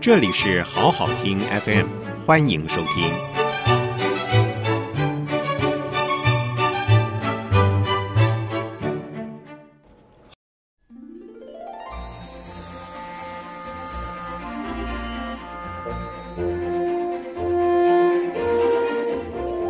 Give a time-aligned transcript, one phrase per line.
[0.00, 1.86] 这里是好好听 FM，
[2.24, 3.12] 欢迎收听。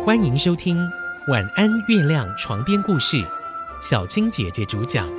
[0.05, 0.77] 欢迎收听
[1.29, 3.17] 《晚安月亮床边故事》，
[3.81, 5.09] 小青姐姐主讲。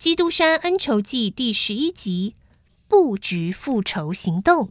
[0.00, 2.34] 基督山恩仇记第十一集：
[2.88, 4.70] 布局复仇行动。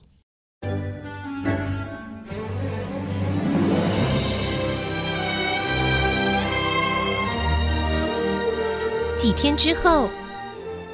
[9.20, 10.10] 几天之后，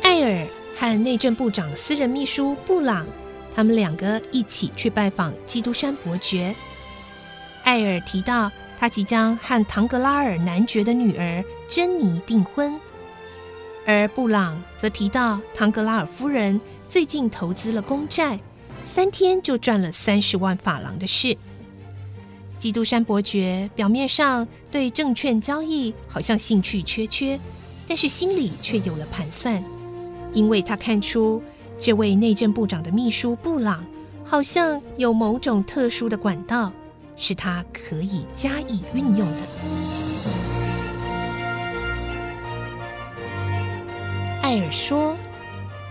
[0.03, 3.07] 艾尔和内政部长私人秘书布朗，
[3.55, 6.53] 他们两个一起去拜访基督山伯爵。
[7.63, 12.77] 艾尔提到，他即将和唐格拉尔男爵的女儿珍妮订婚，
[13.85, 18.39] 而布朗则提到唐格拉尔夫人最近投资了公债，
[18.83, 21.37] 三天就赚了三十万法郎的事。
[22.57, 27.39] 基督山伯爵表面上对证券交易好像兴趣缺缺。
[27.87, 29.63] 但是心里却有了盘算，
[30.33, 31.39] 因为他看出
[31.77, 33.85] 这位内政部长的秘书布朗
[34.23, 36.73] 好像有某种特殊的管道，
[37.15, 40.04] 是他可以加以运用的。
[44.45, 45.17] 艾尔说：“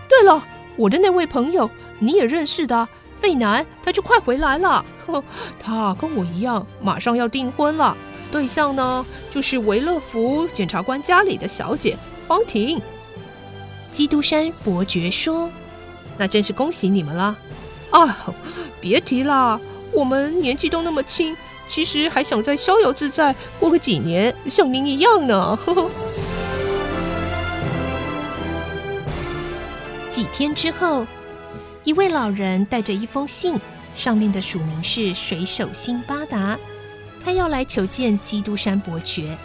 [0.07, 0.41] 对了，
[0.77, 2.87] 我的那位朋友你也认识的
[3.19, 4.85] 费南，他就快回来了。
[5.05, 5.21] 哼，
[5.59, 7.97] 他跟我一样，马上要订婚了。”
[8.31, 11.97] 对象呢，就是维勒福检察官家里的小姐
[12.29, 12.81] 方婷。
[13.91, 15.51] 基督山伯爵说
[16.17, 17.37] ：“那真是恭喜你们了。”
[17.91, 18.33] 啊，
[18.79, 19.59] 别提了，
[19.91, 21.35] 我们年纪都那么轻，
[21.67, 25.57] 其实还想再逍遥自在过个几年，像您一样呢。
[25.57, 25.89] 呵呵。
[30.37, 31.07] 天之后，
[31.85, 33.57] 一位老人带着一封信，
[33.95, 36.59] 上面的署名是水手辛巴达。
[37.23, 39.37] 他要来求见基督山伯爵。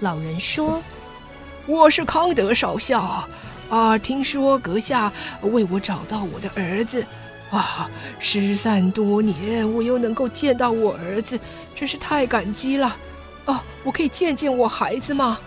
[0.00, 0.82] 老人说
[1.64, 3.24] ：“我是康德少校
[3.70, 7.06] 啊，听说阁下为我找到我的儿子
[7.52, 7.88] 啊，
[8.18, 11.38] 失散多年，我又能够见到我儿子，
[11.72, 12.96] 真是太感激了
[13.44, 13.62] 啊！
[13.84, 15.38] 我可以见见我孩子吗？”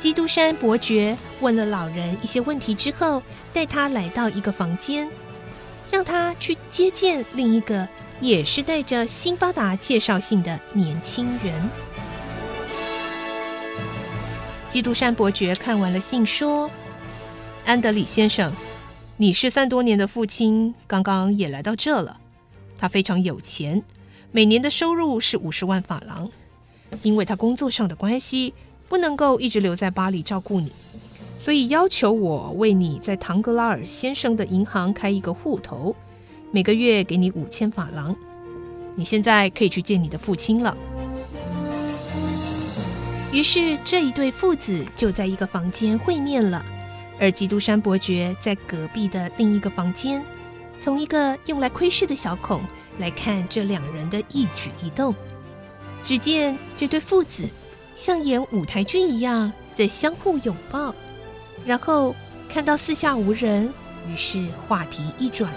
[0.00, 3.22] 基督山伯爵问了老人一些问题之后，
[3.52, 5.06] 带他来到一个房间，
[5.90, 7.86] 让他去接见另一个。
[8.22, 11.70] 也是带着辛巴达介绍信的年轻人。
[14.68, 16.70] 基督山伯爵看完了信，说
[17.64, 18.52] ：“安德里先生，
[19.16, 22.20] 你失散多年的父亲刚刚也来到这了。
[22.78, 23.82] 他非常有钱，
[24.32, 26.30] 每年的收入是五十万法郎。
[27.02, 28.52] 因为他工作上的关系，
[28.90, 30.72] 不能够一直留在巴黎照顾你，
[31.38, 35.94] 所以要求我为你在唐格拉尔先生的银行开一个户头。”
[36.50, 38.16] 每个月给你五千法郎，
[38.96, 40.76] 你现在可以去见你的父亲了。
[43.32, 46.60] 于是这一对父子就在一个房间会面了，
[47.20, 50.20] 而基督山伯爵在隔壁的另一个房间，
[50.80, 52.60] 从一个用来窥视的小孔
[52.98, 55.14] 来看这两人的一举一动。
[56.02, 57.48] 只见这对父子
[58.00, 60.94] 像演舞台剧一样在相互拥抱，
[61.66, 62.16] 然后
[62.48, 63.70] 看到四下无人，
[64.08, 65.52] 于是话题一转。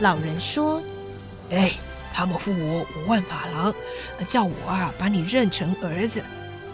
[0.00, 0.82] 老人说
[1.52, 1.72] ：“哎，
[2.14, 3.74] 他们付我五万法郎，
[4.26, 6.22] 叫我啊把你认成儿子。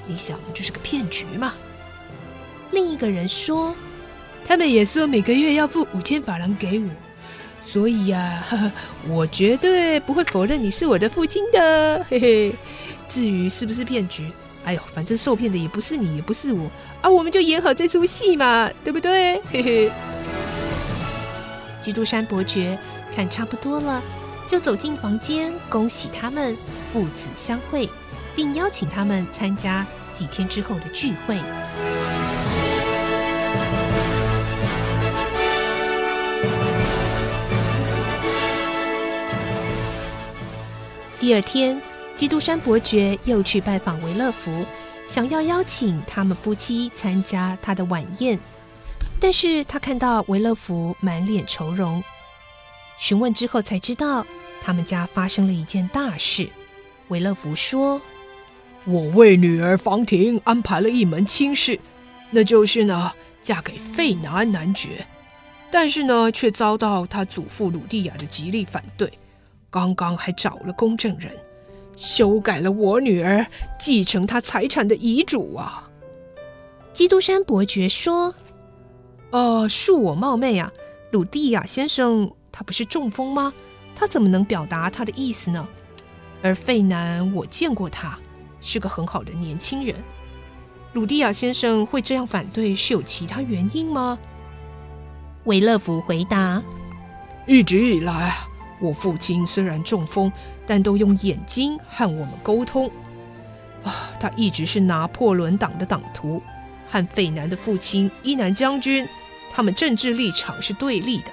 [0.07, 1.55] 你想这是个骗局吗？”
[2.71, 3.75] 另一个人说
[4.47, 6.89] ：“他们也说每个月要付五千法郎给我，
[7.71, 8.73] 所以呀，呵呵，
[9.09, 12.07] 我绝对不会否认你是我的父亲的。
[12.09, 12.55] 嘿嘿，
[13.09, 14.31] 至于是不是骗局，
[14.65, 16.71] 哎呦，反正受骗的也不是你，也不是我，
[17.03, 19.41] 啊，我们就演好这出戏嘛，对不对？
[19.51, 19.91] 嘿嘿。”
[21.83, 22.79] 基督山伯爵。
[23.15, 24.03] 看差不多了，
[24.47, 26.55] 就走进房间，恭喜他们
[26.93, 27.89] 父子相会，
[28.35, 29.87] 并邀请他们参加
[30.19, 31.41] 几天之后的聚会。
[41.19, 41.81] 第二天，
[42.15, 44.67] 基督山伯爵又去拜访维勒福，
[45.09, 48.39] 想要邀请他们夫妻参加他的晚宴，
[49.19, 52.05] 但是他看到维勒福满脸愁容。
[52.99, 54.27] 询问之后才知道，
[54.63, 56.47] 他们家发生了一件大事。
[57.09, 57.99] 维勒福说
[58.85, 61.81] ：“我为女儿房婷安排了一门亲事，
[62.31, 63.11] 那就是呢，
[63.41, 65.07] 嫁给费南男爵。
[65.71, 69.11] 但是呢，却遭到他祖父鲁蒂亚的极力反对。
[69.77, 71.31] 刚刚还找了公证人，
[71.97, 73.47] 修改了我女儿
[73.79, 75.87] 继承他财产的遗嘱啊！
[76.95, 78.35] 基督山伯爵说
[79.33, 80.73] ：“呃，恕我冒昧啊，
[81.11, 83.53] 鲁蒂亚先生他不是中风吗？
[83.95, 85.69] 他怎么能表达他的意思呢？
[86.43, 88.19] 而费南，我见过他，
[88.63, 89.95] 是个很好的年轻人。
[90.95, 94.19] 鲁蒂亚先生会这样反对，是有其他原因吗？”
[95.45, 96.63] 维勒福回答
[97.47, 98.35] ：“一直以来，
[98.81, 100.33] 我父亲虽然中风，
[100.67, 102.91] 但都用眼睛和我们沟通。
[103.83, 106.43] 啊，他一直是拿破仑党的党徒。”
[106.89, 109.09] 和费南的父亲伊南将军，
[109.53, 111.33] 他们政治立场是对立的。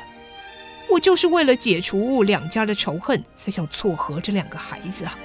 [0.89, 5.15] 我就是为了解除两家的仇恨，才想撮合这两个孩子啊。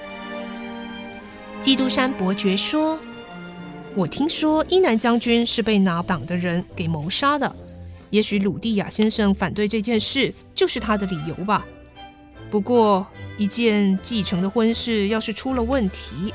[1.61, 2.99] 基督山伯爵说
[3.95, 7.55] ：“我听说伊南将军是被拿党的人给谋杀的，
[8.11, 11.65] 也许鲁蒂亚先生反对这件事，就是他的理由吧。
[12.49, 13.05] 不过，
[13.37, 16.33] 一件继承的婚事要是出了问题。”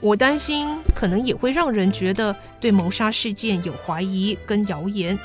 [0.00, 5.16] 我担心，可能也会让人觉得对谋杀事件有怀疑跟谣言，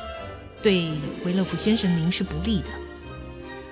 [0.61, 0.91] 对
[1.25, 2.67] 维勒福先生您是不利的。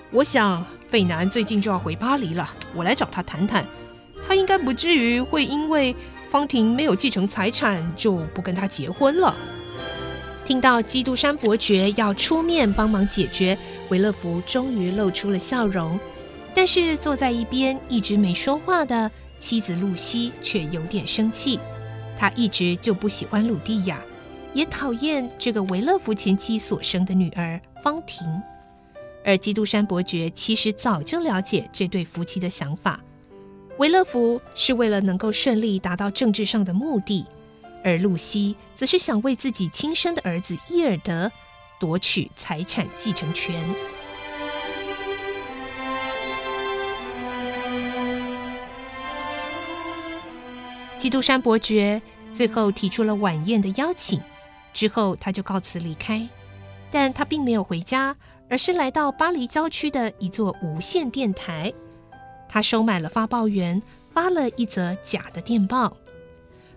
[0.10, 3.64] 我想费南最近就要回巴黎了，我来找他谈谈，
[4.28, 5.96] 他应该不至于会因为
[6.32, 9.36] 方婷没有继承财产就不跟他结婚了。
[10.44, 13.56] 听到基督山伯爵要出面帮忙解决，
[13.90, 16.00] 维勒福终于露出了笑容，
[16.56, 19.12] 但是坐在一边一直没说话的。
[19.38, 21.60] 妻子露西却有点生气，
[22.18, 24.02] 她一直就不喜欢鲁蒂亚，
[24.54, 28.26] 也讨厌这个维勒福前妻所生的女儿方婷。
[29.24, 33.00] 而基督山伯爵其实早就了解这对夫妻的想法，
[33.78, 37.26] 维勒福是为了能够顺利达到政治上的目的，
[37.84, 41.30] 而露西则是想为自己亲生的儿子伊尔德
[41.80, 43.64] 夺取财产继承权。
[51.06, 52.02] 基督山伯爵
[52.34, 54.20] 最后提出了晚宴的邀请，
[54.74, 56.28] 之后他就告辞离开。
[56.90, 58.16] 但他并没有回家，
[58.50, 61.72] 而是来到巴黎郊区的一座无线电台。
[62.50, 63.80] 他收买了发报员，
[64.16, 65.96] 发了一则假的电报。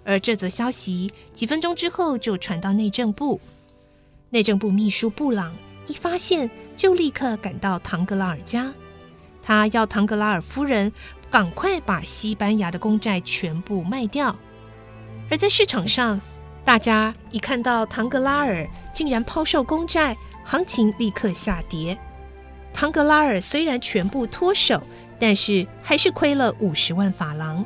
[0.05, 3.41] 而这则消息几分钟之后就传到内政部。
[4.29, 8.71] 内政部秘书布朗一发现，就立刻赶到唐格拉尔家。
[9.43, 10.93] 他要唐格拉尔夫人。
[11.31, 14.35] 赶快把西班牙的公债全部卖掉。
[15.31, 16.21] 而在市场上，
[16.65, 21.99] 大家一看到唐格拉尔竟然抛售公债，行情立刻下跌。
[22.73, 24.81] 唐格拉尔虽然全部脱手，
[25.19, 27.65] 但是还是亏了五十万法郎。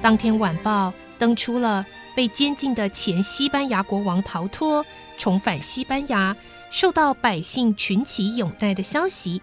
[0.00, 4.84] 当天晚报登出了被监禁的前西班牙国王逃脱，
[5.16, 6.36] 重返西班牙，
[6.70, 9.40] 受到百姓群起拥戴的消息。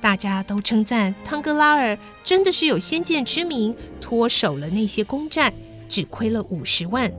[0.00, 5.52] 大家都称赞汤格拉尔真的是有先见之明，脱手了那些公债，
[5.88, 7.12] 只亏了五十万。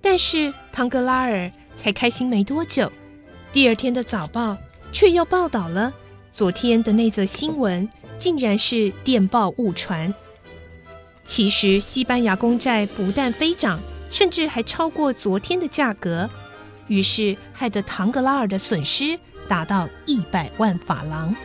[0.00, 2.90] 但是汤格拉尔才开心没多久，
[3.52, 4.56] 第二天的早报
[4.92, 5.92] 却又报道了
[6.32, 10.12] 昨天的那则新闻，竟然是电报误传。
[11.24, 13.78] 其实西班牙公债不但飞涨，
[14.10, 16.28] 甚至还超过昨天的价格，
[16.88, 19.18] 于是害得唐格拉尔的损失。
[19.52, 21.36] 达到一百万法郎。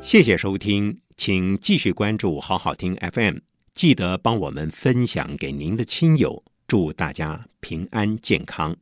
[0.00, 3.38] 谢谢收听，请继续关注好好听 FM，
[3.74, 6.44] 记得帮我们分享给您的亲友。
[6.70, 8.76] 祝大家平安健康。